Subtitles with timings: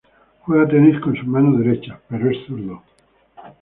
[0.39, 2.81] Juega tenis con su mano derecha, pero es zurdo.